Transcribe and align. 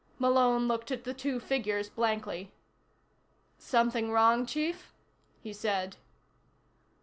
Malone 0.17 0.67
looked 0.67 0.89
at 0.89 1.03
the 1.03 1.13
two 1.13 1.39
figures 1.39 1.87
blankly. 1.87 2.51
"Something 3.59 4.09
wrong, 4.09 4.47
Chief?" 4.47 4.95
he 5.43 5.53
said. 5.53 5.97